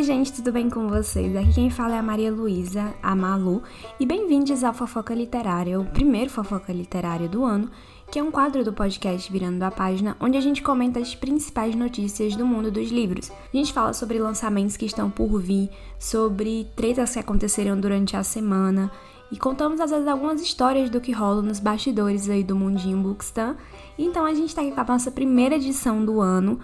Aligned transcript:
Oi, 0.00 0.04
gente, 0.04 0.32
tudo 0.32 0.50
bem 0.50 0.70
com 0.70 0.88
vocês? 0.88 1.36
Aqui 1.36 1.52
quem 1.52 1.68
fala 1.68 1.96
é 1.96 1.98
a 1.98 2.02
Maria 2.02 2.32
Luísa, 2.32 2.94
a 3.02 3.14
Malu, 3.14 3.62
e 4.00 4.06
bem-vindos 4.06 4.64
ao 4.64 4.72
Fofoca 4.72 5.12
Literária, 5.12 5.78
o 5.78 5.84
primeiro 5.84 6.30
Fofoca 6.30 6.72
Literária 6.72 7.28
do 7.28 7.44
ano, 7.44 7.70
que 8.10 8.18
é 8.18 8.22
um 8.22 8.30
quadro 8.30 8.64
do 8.64 8.72
podcast 8.72 9.30
Virando 9.30 9.62
a 9.62 9.70
Página, 9.70 10.16
onde 10.18 10.38
a 10.38 10.40
gente 10.40 10.62
comenta 10.62 10.98
as 10.98 11.14
principais 11.14 11.74
notícias 11.74 12.34
do 12.34 12.46
mundo 12.46 12.70
dos 12.70 12.90
livros. 12.90 13.30
A 13.30 13.54
gente 13.54 13.74
fala 13.74 13.92
sobre 13.92 14.18
lançamentos 14.18 14.74
que 14.74 14.86
estão 14.86 15.10
por 15.10 15.38
vir, 15.38 15.68
sobre 15.98 16.66
tretas 16.74 17.12
que 17.12 17.18
aconteceram 17.18 17.78
durante 17.78 18.16
a 18.16 18.22
semana, 18.22 18.90
e 19.30 19.36
contamos 19.36 19.80
às 19.80 19.90
vezes 19.90 20.08
algumas 20.08 20.40
histórias 20.40 20.88
do 20.88 21.00
que 21.00 21.12
rola 21.12 21.42
nos 21.42 21.60
bastidores 21.60 22.28
aí 22.30 22.42
do 22.42 22.56
mundinho 22.56 22.98
Bookstan. 22.98 23.54
Então 23.98 24.24
a 24.24 24.32
gente 24.32 24.54
tá 24.54 24.62
aqui 24.62 24.72
com 24.72 24.80
a 24.80 24.84
nossa 24.84 25.10
primeira 25.10 25.56
edição 25.56 26.02
do 26.02 26.22
ano, 26.22 26.58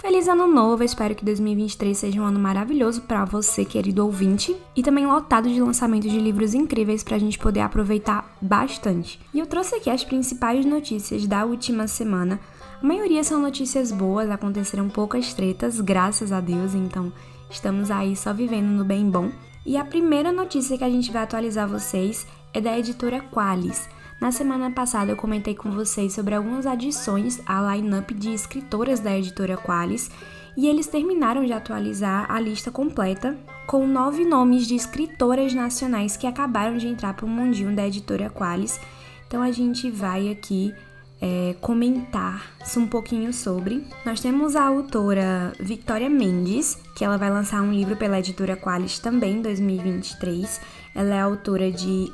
Feliz 0.00 0.28
ano 0.28 0.46
novo, 0.46 0.82
espero 0.82 1.14
que 1.14 1.22
2023 1.26 1.96
seja 1.96 2.22
um 2.22 2.24
ano 2.24 2.40
maravilhoso 2.40 3.02
para 3.02 3.26
você, 3.26 3.66
querido 3.66 4.02
ouvinte, 4.02 4.56
e 4.74 4.82
também 4.82 5.06
lotado 5.06 5.46
de 5.46 5.60
lançamentos 5.60 6.10
de 6.10 6.18
livros 6.18 6.54
incríveis 6.54 7.04
para 7.04 7.16
a 7.16 7.18
gente 7.18 7.38
poder 7.38 7.60
aproveitar 7.60 8.34
bastante. 8.40 9.20
E 9.34 9.38
eu 9.38 9.46
trouxe 9.46 9.74
aqui 9.74 9.90
as 9.90 10.02
principais 10.02 10.64
notícias 10.64 11.26
da 11.26 11.44
última 11.44 11.86
semana. 11.86 12.40
A 12.82 12.86
maioria 12.86 13.22
são 13.22 13.42
notícias 13.42 13.92
boas, 13.92 14.30
aconteceram 14.30 14.88
poucas 14.88 15.34
tretas, 15.34 15.78
graças 15.82 16.32
a 16.32 16.40
Deus, 16.40 16.74
então 16.74 17.12
estamos 17.50 17.90
aí 17.90 18.16
só 18.16 18.32
vivendo 18.32 18.68
no 18.68 18.86
bem 18.86 19.10
bom. 19.10 19.30
E 19.66 19.76
a 19.76 19.84
primeira 19.84 20.32
notícia 20.32 20.78
que 20.78 20.84
a 20.84 20.90
gente 20.90 21.12
vai 21.12 21.24
atualizar 21.24 21.68
vocês 21.68 22.26
é 22.54 22.60
da 22.60 22.76
editora 22.78 23.20
Qualis. 23.20 23.86
Na 24.20 24.30
semana 24.30 24.70
passada 24.70 25.10
eu 25.10 25.16
comentei 25.16 25.54
com 25.54 25.70
vocês 25.70 26.12
sobre 26.12 26.34
algumas 26.34 26.66
adições 26.66 27.40
à 27.46 27.74
line-up 27.74 28.12
de 28.12 28.34
escritoras 28.34 29.00
da 29.00 29.16
editora 29.16 29.56
Qualis 29.56 30.10
e 30.54 30.68
eles 30.68 30.86
terminaram 30.86 31.42
de 31.42 31.54
atualizar 31.54 32.30
a 32.30 32.38
lista 32.38 32.70
completa 32.70 33.38
com 33.66 33.86
nove 33.86 34.26
nomes 34.26 34.66
de 34.66 34.74
escritoras 34.74 35.54
nacionais 35.54 36.18
que 36.18 36.26
acabaram 36.26 36.76
de 36.76 36.86
entrar 36.86 37.14
para 37.14 37.24
o 37.24 37.28
mundinho 37.28 37.74
da 37.74 37.86
editora 37.86 38.28
Qualis. 38.28 38.78
Então 39.26 39.40
a 39.40 39.50
gente 39.50 39.90
vai 39.90 40.28
aqui 40.28 40.74
é, 41.18 41.54
comentar 41.60 42.52
um 42.76 42.86
pouquinho 42.86 43.32
sobre. 43.32 43.86
Nós 44.04 44.20
temos 44.20 44.54
a 44.54 44.64
autora 44.64 45.52
Victoria 45.58 46.10
Mendes, 46.10 46.78
que 46.94 47.04
ela 47.04 47.16
vai 47.16 47.30
lançar 47.30 47.62
um 47.62 47.72
livro 47.72 47.96
pela 47.96 48.18
editora 48.18 48.56
Qualis 48.56 48.98
também 48.98 49.36
em 49.36 49.42
2023. 49.42 50.60
Ela 50.94 51.14
é 51.14 51.20
autora 51.20 51.70
de 51.70 52.12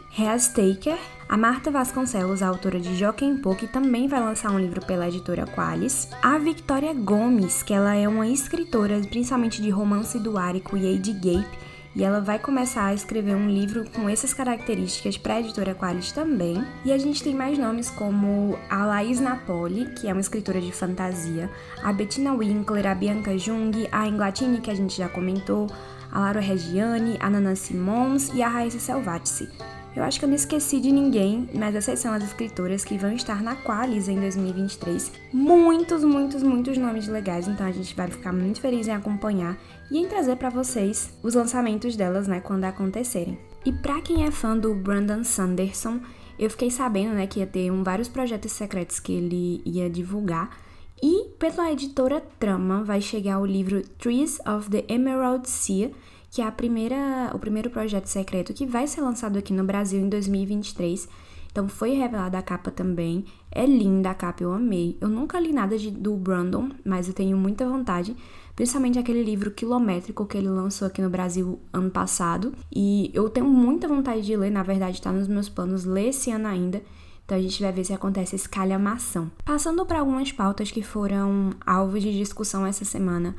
Taker, 0.54 0.98
a 1.28 1.36
Marta 1.36 1.70
Vasconcelos, 1.70 2.40
a 2.40 2.48
autora 2.48 2.78
de 2.78 2.94
Joaquim 2.94 3.36
Po, 3.36 3.56
que 3.56 3.66
também 3.66 4.06
vai 4.06 4.20
lançar 4.20 4.52
um 4.52 4.58
livro 4.58 4.84
pela 4.84 5.08
editora 5.08 5.44
Qualis. 5.44 6.08
A 6.22 6.38
Victoria 6.38 6.94
Gomes, 6.94 7.62
que 7.62 7.74
ela 7.74 7.96
é 7.96 8.06
uma 8.06 8.28
escritora 8.28 9.00
principalmente 9.00 9.60
de 9.60 9.68
romance 9.68 10.18
do 10.20 10.38
Árico 10.38 10.76
e 10.76 10.86
Age 10.86 11.12
Gape, 11.12 11.58
e 11.96 12.04
ela 12.04 12.20
vai 12.20 12.38
começar 12.38 12.84
a 12.84 12.94
escrever 12.94 13.34
um 13.34 13.48
livro 13.48 13.84
com 13.90 14.08
essas 14.08 14.32
características 14.32 15.16
para 15.16 15.34
a 15.34 15.40
editora 15.40 15.74
Qualis 15.74 16.12
também. 16.12 16.62
E 16.84 16.92
a 16.92 16.98
gente 16.98 17.24
tem 17.24 17.34
mais 17.34 17.58
nomes 17.58 17.90
como 17.90 18.56
a 18.70 18.84
Laís 18.84 19.18
Napoli, 19.18 19.86
que 19.94 20.06
é 20.06 20.12
uma 20.12 20.20
escritora 20.20 20.60
de 20.60 20.70
fantasia, 20.70 21.50
a 21.82 21.92
Bettina 21.92 22.34
Winkler, 22.34 22.86
a 22.86 22.94
Bianca 22.94 23.36
Jung, 23.36 23.88
a 23.90 24.06
Inglatini, 24.06 24.60
que 24.60 24.70
a 24.70 24.74
gente 24.74 24.96
já 24.96 25.08
comentou, 25.08 25.66
a 26.12 26.20
Laura 26.20 26.40
Reggiani, 26.40 27.16
a 27.18 27.28
Nana 27.28 27.56
Simons 27.56 28.30
e 28.32 28.42
a 28.42 28.48
Raíssa 28.48 28.78
Selvatici. 28.78 29.48
Eu 29.96 30.04
acho 30.04 30.18
que 30.18 30.26
eu 30.26 30.28
não 30.28 30.36
esqueci 30.36 30.78
de 30.78 30.92
ninguém, 30.92 31.48
mas 31.54 31.74
essas 31.74 31.98
são 31.98 32.12
as 32.12 32.22
escritoras 32.22 32.84
que 32.84 32.98
vão 32.98 33.12
estar 33.12 33.42
na 33.42 33.56
Qualis 33.56 34.08
em 34.08 34.20
2023. 34.20 35.10
Muitos, 35.32 36.04
muitos, 36.04 36.42
muitos 36.42 36.76
nomes 36.76 37.08
legais, 37.08 37.48
então 37.48 37.66
a 37.66 37.72
gente 37.72 37.96
vai 37.96 38.06
ficar 38.08 38.30
muito 38.30 38.60
feliz 38.60 38.86
em 38.86 38.92
acompanhar 38.92 39.56
e 39.90 39.96
em 39.96 40.06
trazer 40.06 40.36
para 40.36 40.50
vocês 40.50 41.16
os 41.22 41.32
lançamentos 41.32 41.96
delas, 41.96 42.28
né, 42.28 42.40
quando 42.40 42.64
acontecerem. 42.64 43.38
E 43.64 43.72
para 43.72 44.02
quem 44.02 44.26
é 44.26 44.30
fã 44.30 44.54
do 44.54 44.74
Brandon 44.74 45.24
Sanderson, 45.24 45.98
eu 46.38 46.50
fiquei 46.50 46.70
sabendo, 46.70 47.14
né, 47.14 47.26
que 47.26 47.40
ia 47.40 47.46
ter 47.46 47.70
um, 47.70 47.82
vários 47.82 48.08
projetos 48.08 48.52
secretos 48.52 49.00
que 49.00 49.14
ele 49.14 49.62
ia 49.64 49.88
divulgar. 49.88 50.58
E 51.02 51.30
pela 51.38 51.72
editora 51.72 52.22
Trama 52.38 52.84
vai 52.84 53.00
chegar 53.00 53.38
o 53.38 53.46
livro 53.46 53.82
Trees 53.98 54.38
of 54.46 54.68
the 54.68 54.84
Emerald 54.88 55.48
Sea, 55.48 55.90
que 56.30 56.42
é 56.42 56.46
a 56.46 56.52
primeira, 56.52 57.30
o 57.34 57.38
primeiro 57.38 57.70
projeto 57.70 58.06
secreto 58.06 58.52
que 58.52 58.66
vai 58.66 58.86
ser 58.86 59.00
lançado 59.00 59.38
aqui 59.38 59.52
no 59.52 59.64
Brasil 59.64 60.00
em 60.00 60.08
2023. 60.08 61.08
Então 61.56 61.68
foi 61.68 61.92
revelada 61.92 62.36
a 62.36 62.42
capa 62.42 62.70
também. 62.70 63.24
É 63.50 63.64
linda 63.64 64.10
a 64.10 64.14
capa, 64.14 64.42
eu 64.42 64.52
amei. 64.52 64.98
Eu 65.00 65.08
nunca 65.08 65.40
li 65.40 65.54
nada 65.54 65.78
de, 65.78 65.90
do 65.90 66.14
Brandon, 66.14 66.68
mas 66.84 67.08
eu 67.08 67.14
tenho 67.14 67.34
muita 67.38 67.66
vontade. 67.66 68.14
Principalmente 68.54 68.98
aquele 68.98 69.22
livro 69.22 69.50
quilométrico 69.50 70.26
que 70.26 70.36
ele 70.36 70.50
lançou 70.50 70.86
aqui 70.86 71.00
no 71.00 71.08
Brasil 71.08 71.58
ano 71.72 71.90
passado. 71.90 72.52
E 72.70 73.10
eu 73.14 73.30
tenho 73.30 73.46
muita 73.46 73.88
vontade 73.88 74.20
de 74.20 74.36
ler, 74.36 74.50
na 74.50 74.62
verdade 74.62 74.98
está 74.98 75.10
nos 75.10 75.28
meus 75.28 75.48
planos 75.48 75.86
ler 75.86 76.08
esse 76.08 76.30
ano 76.30 76.46
ainda. 76.46 76.82
Então 77.24 77.38
a 77.38 77.40
gente 77.40 77.60
vai 77.62 77.72
ver 77.72 77.84
se 77.84 77.92
acontece 77.94 78.36
esse 78.36 78.48
calhamação. 78.48 79.30
Passando 79.44 79.84
para 79.86 80.00
algumas 80.00 80.30
pautas 80.30 80.70
que 80.70 80.82
foram 80.82 81.50
alvo 81.66 81.98
de 81.98 82.16
discussão 82.16 82.66
essa 82.66 82.84
semana. 82.84 83.34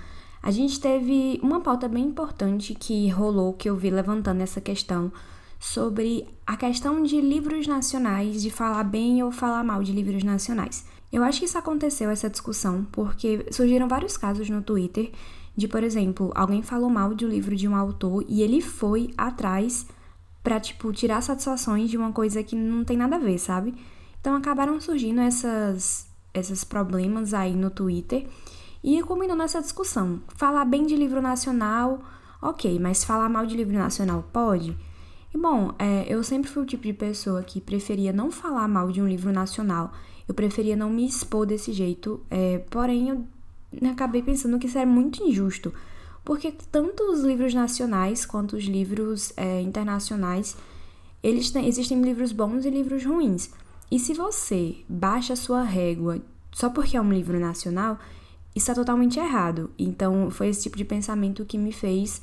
A 0.48 0.52
gente 0.52 0.80
teve 0.80 1.42
uma 1.44 1.60
pauta 1.60 1.90
bem 1.90 2.06
importante 2.06 2.74
que 2.74 3.10
rolou, 3.10 3.52
que 3.52 3.70
eu 3.70 3.76
vi 3.76 3.90
levantando 3.90 4.40
essa 4.40 4.62
questão, 4.62 5.12
sobre 5.60 6.26
a 6.46 6.56
questão 6.56 7.04
de 7.04 7.20
livros 7.20 7.68
nacionais, 7.68 8.42
de 8.42 8.50
falar 8.50 8.86
bem 8.86 9.22
ou 9.22 9.30
falar 9.30 9.62
mal 9.62 9.84
de 9.84 9.92
livros 9.92 10.24
nacionais. 10.24 10.86
Eu 11.12 11.22
acho 11.22 11.40
que 11.40 11.46
isso 11.48 11.58
aconteceu, 11.58 12.10
essa 12.10 12.30
discussão, 12.30 12.88
porque 12.94 13.46
surgiram 13.52 13.90
vários 13.90 14.16
casos 14.16 14.50
no 14.50 14.62
Twitter 14.62 15.12
de, 15.54 15.68
por 15.68 15.84
exemplo, 15.84 16.32
alguém 16.34 16.62
falou 16.62 16.90
mal 16.90 17.14
de 17.14 17.26
um 17.26 17.30
livro 17.30 17.54
de 17.54 17.68
um 17.68 17.76
autor 17.76 18.24
e 18.26 18.42
ele 18.42 18.62
foi 18.62 19.14
atrás 19.18 19.86
para 20.42 20.62
tipo, 20.62 20.94
tirar 20.94 21.20
satisfações 21.20 21.90
de 21.90 21.98
uma 21.98 22.14
coisa 22.14 22.42
que 22.42 22.56
não 22.56 22.86
tem 22.86 22.96
nada 22.96 23.18
a 23.18 23.20
ver, 23.20 23.38
sabe? 23.38 23.76
Então 24.22 24.34
acabaram 24.34 24.80
surgindo 24.80 25.20
essas, 25.20 26.08
esses 26.34 26.64
problemas 26.64 27.34
aí 27.34 27.54
no 27.54 27.70
Twitter 27.70 28.26
e 28.84 29.02
culminou 29.04 29.36
nessa 29.36 29.62
discussão. 29.62 30.22
Falar 30.36 30.66
bem 30.66 30.86
de 30.86 30.96
livro 30.96 31.22
nacional, 31.22 32.00
ok, 32.42 32.80
mas 32.80 33.04
falar 33.04 33.30
mal 33.30 33.46
de 33.46 33.56
livro 33.56 33.78
nacional 33.78 34.24
pode? 34.32 34.78
E 35.34 35.38
bom, 35.38 35.74
é, 35.78 36.06
eu 36.08 36.24
sempre 36.24 36.50
fui 36.50 36.64
o 36.64 36.66
tipo 36.66 36.84
de 36.84 36.94
pessoa 36.94 37.44
que 37.44 37.60
preferia 37.60 38.14
não 38.14 38.32
falar 38.32 38.68
mal 38.68 38.92
de 38.92 39.02
um 39.02 39.08
livro 39.08 39.32
nacional, 39.32 39.92
eu 40.28 40.34
preferia 40.34 40.76
não 40.76 40.90
me 40.90 41.06
expor 41.06 41.46
desse 41.46 41.72
jeito, 41.72 42.22
é, 42.30 42.60
porém 42.70 43.10
eu 43.10 43.90
acabei 43.90 44.22
pensando 44.22 44.58
que 44.60 44.68
isso 44.68 44.78
era 44.78 44.90
muito 44.90 45.24
injusto, 45.24 45.74
porque 46.24 46.54
tanto 46.72 47.04
os 47.12 47.22
livros 47.22 47.54
nacionais 47.54 48.26
quanto 48.26 48.56
os 48.56 48.66
livros 48.66 49.32
é, 49.38 49.62
internacionais, 49.62 50.58
eles 51.24 51.52
têm, 51.52 51.68
existem 51.68 52.02
livros 52.02 52.32
bons 52.32 52.66
e 52.66 52.70
livros 52.70 53.06
ruins. 53.06 53.50
E 53.90 53.98
se 53.98 54.14
você 54.14 54.78
baixa 54.90 55.34
a 55.34 55.38
sua 55.38 55.64
régua 55.64 56.22
só 56.52 56.70
porque 56.70 56.98
é 56.98 57.02
um 57.02 57.14
livro 57.14 57.40
nacional, 57.40 57.98
está 58.58 58.74
totalmente 58.74 59.20
errado. 59.20 59.70
Então, 59.78 60.30
foi 60.30 60.50
esse 60.50 60.64
tipo 60.64 60.78
de 60.78 60.86
pensamento 60.86 61.46
que 61.46 61.58
me 61.58 61.72
fez 61.72 62.22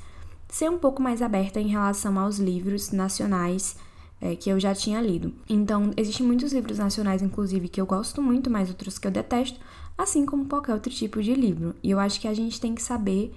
ser 0.48 0.70
um 0.70 0.78
pouco 0.78 1.02
mais 1.02 1.22
aberta 1.22 1.60
em 1.60 1.68
relação 1.68 2.18
aos 2.18 2.38
livros 2.38 2.92
nacionais 2.92 3.76
é, 4.20 4.36
que 4.36 4.50
eu 4.50 4.58
já 4.58 4.74
tinha 4.74 5.00
lido. 5.00 5.32
Então, 5.48 5.92
existem 5.96 6.26
muitos 6.26 6.52
livros 6.52 6.78
nacionais, 6.78 7.22
inclusive, 7.22 7.68
que 7.68 7.80
eu 7.80 7.86
gosto 7.86 8.22
muito, 8.22 8.50
mas 8.50 8.68
outros 8.68 8.98
que 8.98 9.06
eu 9.06 9.10
detesto, 9.10 9.58
assim 9.98 10.24
como 10.24 10.46
qualquer 10.46 10.72
outro 10.72 10.92
tipo 10.92 11.22
de 11.22 11.34
livro. 11.34 11.74
E 11.82 11.90
eu 11.90 11.98
acho 11.98 12.20
que 12.20 12.28
a 12.28 12.34
gente 12.34 12.60
tem 12.60 12.74
que 12.74 12.82
saber 12.82 13.34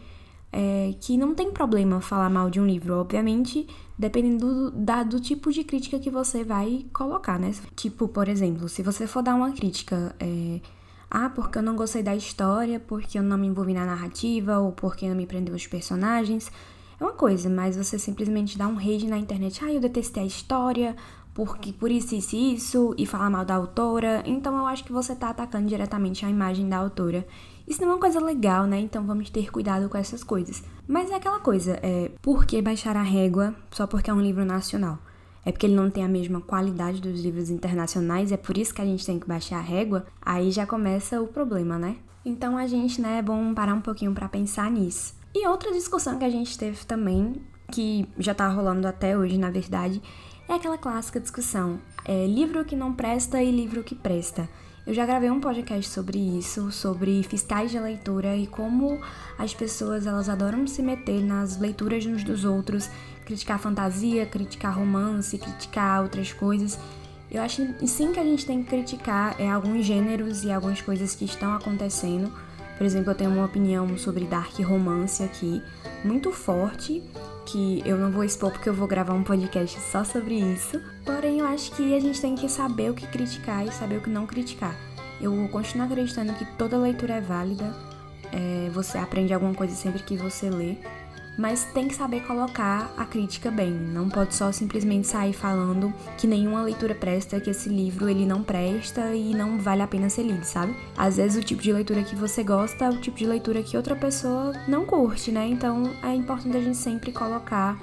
é, 0.51 0.93
que 1.01 1.17
não 1.17 1.35
tem 1.35 1.51
problema 1.51 1.99
falar 1.99 2.29
mal 2.29 2.49
de 2.49 2.59
um 2.59 2.65
livro, 2.65 2.95
obviamente, 2.95 3.67
dependendo 3.97 4.69
do, 4.69 4.71
da, 4.71 5.03
do 5.03 5.19
tipo 5.19 5.51
de 5.51 5.63
crítica 5.63 5.99
que 5.99 6.09
você 6.09 6.43
vai 6.43 6.85
colocar, 6.93 7.37
né? 7.39 7.51
Tipo, 7.75 8.07
por 8.07 8.27
exemplo, 8.29 8.69
se 8.69 8.81
você 8.81 9.05
for 9.07 9.21
dar 9.21 9.35
uma 9.35 9.51
crítica. 9.51 10.15
É, 10.19 10.59
ah, 11.09 11.29
porque 11.29 11.57
eu 11.57 11.63
não 11.63 11.75
gostei 11.75 12.03
da 12.03 12.15
história, 12.15 12.79
porque 12.79 13.17
eu 13.17 13.23
não 13.23 13.37
me 13.37 13.47
envolvi 13.47 13.73
na 13.73 13.85
narrativa, 13.85 14.59
ou 14.59 14.71
porque 14.71 15.07
não 15.07 15.15
me 15.15 15.25
prendeu 15.25 15.55
os 15.55 15.65
personagens. 15.65 16.51
É 16.99 17.03
uma 17.03 17.13
coisa, 17.13 17.49
mas 17.49 17.77
você 17.77 17.97
simplesmente 17.97 18.57
dá 18.57 18.67
um 18.67 18.75
rage 18.75 19.07
na 19.07 19.17
internet. 19.17 19.63
Ah, 19.63 19.71
eu 19.71 19.79
detestei 19.79 20.23
a 20.23 20.25
história, 20.25 20.95
porque 21.33 21.71
por 21.71 21.91
isso, 21.91 22.15
isso 22.15 22.35
e 22.35 22.55
isso, 22.55 22.95
e 22.97 23.05
falar 23.05 23.29
mal 23.29 23.45
da 23.45 23.55
autora. 23.55 24.23
Então 24.25 24.57
eu 24.57 24.65
acho 24.65 24.83
que 24.83 24.91
você 24.91 25.15
tá 25.15 25.29
atacando 25.29 25.67
diretamente 25.67 26.25
a 26.25 26.29
imagem 26.29 26.67
da 26.67 26.77
autora. 26.77 27.25
Isso 27.67 27.81
não 27.81 27.89
é 27.89 27.93
uma 27.93 27.99
coisa 27.99 28.19
legal, 28.19 28.65
né? 28.65 28.79
Então 28.79 29.05
vamos 29.05 29.29
ter 29.29 29.51
cuidado 29.51 29.87
com 29.87 29.97
essas 29.97 30.23
coisas. 30.23 30.63
Mas 30.87 31.11
é 31.11 31.15
aquela 31.15 31.39
coisa, 31.39 31.79
é 31.83 32.11
por 32.21 32.45
que 32.45 32.61
baixar 32.61 32.97
a 32.97 33.03
régua 33.03 33.53
só 33.71 33.85
porque 33.85 34.09
é 34.09 34.13
um 34.13 34.21
livro 34.21 34.43
nacional? 34.43 34.97
É 35.47 35.51
porque 35.53 35.65
ele 35.65 35.75
não 35.75 35.89
tem 35.89 36.03
a 36.03 36.09
mesma 36.09 36.41
qualidade 36.41 36.99
dos 36.99 37.23
livros 37.23 37.49
internacionais, 37.49 38.33
é 38.33 38.37
por 38.37 38.57
isso 38.57 38.73
que 38.73 38.81
a 38.81 38.85
gente 38.85 39.05
tem 39.05 39.17
que 39.17 39.25
baixar 39.25 39.59
a 39.59 39.61
régua, 39.61 40.05
aí 40.21 40.51
já 40.51 40.67
começa 40.67 41.21
o 41.21 41.27
problema, 41.27 41.79
né? 41.79 41.95
Então 42.25 42.57
a 42.57 42.67
gente, 42.67 42.99
né, 42.99 43.19
é 43.19 43.21
bom 43.21 43.53
parar 43.53 43.73
um 43.73 43.79
pouquinho 43.79 44.13
para 44.13 44.27
pensar 44.27 44.69
nisso. 44.69 45.15
E 45.33 45.47
outra 45.47 45.71
discussão 45.71 46.19
que 46.19 46.25
a 46.25 46.29
gente 46.29 46.57
teve 46.57 46.85
também, 46.85 47.41
que 47.71 48.09
já 48.19 48.33
tá 48.33 48.49
rolando 48.49 48.89
até 48.89 49.17
hoje, 49.17 49.37
na 49.37 49.49
verdade, 49.49 50.01
é 50.49 50.53
aquela 50.55 50.77
clássica 50.77 51.17
discussão: 51.17 51.79
é 52.03 52.27
livro 52.27 52.65
que 52.65 52.75
não 52.75 52.91
presta 52.91 53.41
e 53.41 53.49
livro 53.49 53.85
que 53.85 53.95
presta. 53.95 54.49
Eu 54.85 54.93
já 54.93 55.05
gravei 55.05 55.29
um 55.29 55.39
podcast 55.39 55.89
sobre 55.89 56.17
isso, 56.17 56.73
sobre 56.73 57.23
fiscais 57.23 57.71
de 57.71 57.79
leitura 57.79 58.35
e 58.35 58.47
como 58.47 58.99
as 59.37 59.53
pessoas 59.53 60.07
elas 60.07 60.27
adoram 60.27 60.67
se 60.67 60.81
meter 60.81 61.21
nas 61.21 61.57
leituras 61.57 62.05
uns 62.05 62.23
dos 62.23 62.43
outros, 62.43 62.89
criticar 63.27 63.59
fantasia, 63.59 64.25
criticar 64.25 64.73
romance, 64.73 65.37
criticar 65.37 66.01
outras 66.01 66.31
coisas. 66.31 66.79
Eu 67.29 67.41
acho 67.41 67.61
sim 67.85 68.13
que 68.13 68.19
a 68.21 68.23
gente 68.23 68.45
tem 68.45 68.63
que 68.63 68.69
criticar 68.69 69.35
é, 69.37 69.49
alguns 69.49 69.85
gêneros 69.85 70.45
e 70.45 70.51
algumas 70.51 70.81
coisas 70.81 71.13
que 71.13 71.25
estão 71.25 71.53
acontecendo. 71.53 72.31
Por 72.77 72.85
exemplo, 72.85 73.11
eu 73.11 73.15
tenho 73.15 73.31
uma 73.31 73.45
opinião 73.45 73.97
sobre 73.97 74.23
dark 74.23 74.57
romance 74.59 75.21
aqui, 75.21 75.61
muito 76.05 76.31
forte, 76.31 77.03
que 77.45 77.81
eu 77.85 77.97
não 77.97 78.11
vou 78.11 78.23
expor 78.23 78.51
porque 78.51 78.69
eu 78.69 78.73
vou 78.73 78.87
gravar 78.87 79.13
um 79.13 79.23
podcast 79.23 79.77
só 79.91 80.05
sobre 80.05 80.35
isso. 80.35 80.81
Porém, 81.03 81.39
eu 81.39 81.47
acho 81.47 81.71
que 81.71 81.95
a 81.95 81.99
gente 81.99 82.21
tem 82.21 82.33
que 82.33 82.47
saber 82.47 82.91
o 82.91 82.93
que 82.93 83.05
criticar 83.07 83.67
e 83.67 83.71
saber 83.73 83.97
o 83.97 84.01
que 84.01 84.09
não 84.09 84.25
criticar. 84.25 84.75
Eu 85.19 85.49
continuo 85.51 85.85
acreditando 85.85 86.33
que 86.33 86.45
toda 86.57 86.77
leitura 86.77 87.15
é 87.15 87.21
válida, 87.21 87.75
é, 88.31 88.69
você 88.71 88.97
aprende 88.97 89.33
alguma 89.33 89.53
coisa 89.53 89.75
sempre 89.75 90.03
que 90.03 90.15
você 90.15 90.49
lê, 90.49 90.77
mas 91.37 91.65
tem 91.65 91.87
que 91.87 91.95
saber 91.95 92.21
colocar 92.25 92.91
a 92.97 93.05
crítica 93.05 93.51
bem. 93.51 93.71
Não 93.71 94.09
pode 94.09 94.33
só 94.33 94.51
simplesmente 94.51 95.07
sair 95.07 95.33
falando 95.33 95.93
que 96.17 96.25
nenhuma 96.25 96.63
leitura 96.63 96.95
presta, 96.95 97.39
que 97.39 97.49
esse 97.49 97.69
livro 97.69 98.09
ele 98.09 98.25
não 98.25 98.41
presta 98.41 99.13
e 99.13 99.35
não 99.35 99.59
vale 99.59 99.81
a 99.81 99.87
pena 99.87 100.09
ser 100.09 100.23
lido, 100.23 100.43
sabe? 100.43 100.75
Às 100.97 101.17
vezes 101.17 101.41
o 101.41 101.45
tipo 101.45 101.61
de 101.61 101.71
leitura 101.71 102.03
que 102.03 102.15
você 102.15 102.43
gosta 102.43 102.85
é 102.85 102.89
o 102.89 102.99
tipo 102.99 103.17
de 103.17 103.27
leitura 103.27 103.61
que 103.61 103.77
outra 103.77 103.95
pessoa 103.95 104.53
não 104.67 104.85
curte, 104.85 105.31
né? 105.31 105.47
Então 105.47 105.91
é 106.01 106.13
importante 106.13 106.57
a 106.57 106.61
gente 106.61 106.77
sempre 106.77 107.11
colocar 107.11 107.79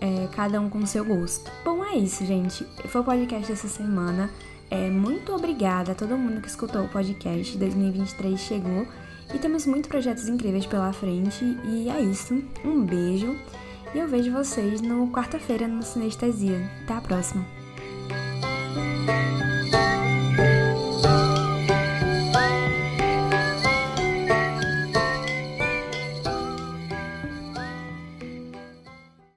é, 0.00 0.28
cada 0.32 0.60
um 0.60 0.68
com 0.68 0.78
o 0.78 0.86
seu 0.86 1.04
gosto. 1.04 1.50
Bom, 1.64 1.84
é 1.84 1.96
isso, 1.96 2.24
gente. 2.26 2.64
Foi 2.88 3.00
o 3.00 3.04
podcast 3.04 3.48
dessa 3.48 3.68
semana. 3.68 4.30
É, 4.70 4.90
muito 4.90 5.32
obrigada 5.32 5.92
a 5.92 5.94
todo 5.94 6.16
mundo 6.16 6.42
que 6.42 6.48
escutou 6.48 6.84
o 6.84 6.88
podcast. 6.88 7.56
2023 7.56 8.38
chegou 8.38 8.86
e 9.34 9.38
temos 9.38 9.66
muitos 9.66 9.88
projetos 9.88 10.28
incríveis 10.28 10.66
pela 10.66 10.92
frente. 10.92 11.44
E 11.64 11.88
é 11.88 12.00
isso. 12.00 12.42
Um 12.64 12.84
beijo. 12.84 13.36
E 13.94 13.98
eu 13.98 14.08
vejo 14.08 14.32
vocês 14.32 14.80
no 14.80 15.08
quarta-feira 15.08 15.66
no 15.66 15.82
Sinestesia. 15.82 16.70
Até 16.84 16.94
a 16.94 17.00
próxima. 17.00 17.44